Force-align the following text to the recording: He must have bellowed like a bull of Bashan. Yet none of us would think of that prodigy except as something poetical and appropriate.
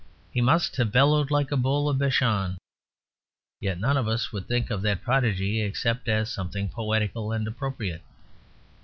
He 0.33 0.41
must 0.41 0.77
have 0.77 0.91
bellowed 0.91 1.29
like 1.29 1.51
a 1.51 1.55
bull 1.55 1.87
of 1.87 1.99
Bashan. 1.99 2.57
Yet 3.59 3.79
none 3.79 3.97
of 3.97 4.07
us 4.07 4.31
would 4.31 4.47
think 4.47 4.71
of 4.71 4.81
that 4.81 5.03
prodigy 5.03 5.61
except 5.61 6.07
as 6.07 6.31
something 6.33 6.69
poetical 6.69 7.31
and 7.31 7.47
appropriate. 7.47 8.01